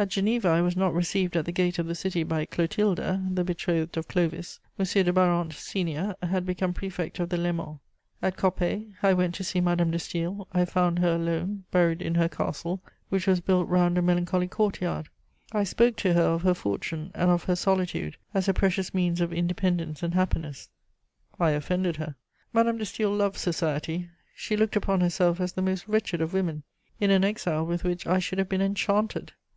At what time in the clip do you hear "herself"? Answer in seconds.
25.00-25.38